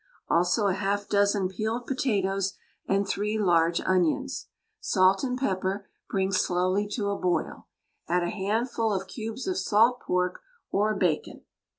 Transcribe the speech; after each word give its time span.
Also 0.29 0.65
a 0.65 0.73
half 0.73 1.07
dozen 1.07 1.47
peeled 1.47 1.85
potatoes 1.85 2.53
and 2.87 3.07
three 3.07 3.37
large 3.37 3.79
onions. 3.81 4.47
Salt 4.79 5.23
and 5.23 5.37
pepper, 5.37 5.91
bring 6.09 6.31
slowly 6.31 6.87
to 6.87 7.11
a 7.11 7.19
boil. 7.19 7.67
Add 8.09 8.23
a 8.23 8.29
handful 8.31 8.91
of 8.91 9.05
cubes 9.07 9.45
of 9.45 9.59
salt 9.59 9.99
pork 9.99 10.41
or 10.71 10.95
bacon. 10.95 11.43